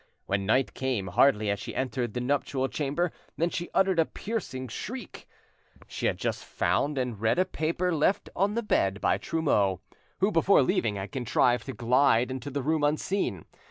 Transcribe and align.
When 0.25 0.47
night 0.47 0.73
came, 0.73 1.09
hardly 1.09 1.49
had 1.49 1.59
she 1.59 1.75
entered 1.75 2.15
the 2.15 2.21
nuptial 2.21 2.67
chamber 2.67 3.11
than 3.37 3.51
she 3.51 3.69
uttered 3.71 3.99
a 3.99 4.05
piercing 4.05 4.67
shriek. 4.67 5.27
She 5.85 6.07
had 6.07 6.17
just 6.17 6.43
found 6.43 6.97
and 6.97 7.21
read 7.21 7.37
a 7.37 7.45
paper 7.45 7.93
left 7.93 8.27
on 8.35 8.55
the 8.55 8.63
bed 8.63 8.99
by 8.99 9.19
Trumeau, 9.19 9.79
who 10.17 10.31
before 10.31 10.63
leaving 10.63 10.95
had 10.95 11.11
contrived 11.11 11.67
to 11.67 11.73
glide 11.73 12.31
into 12.31 12.49
the 12.49 12.63
room 12.63 12.83
unseen. 12.83 13.45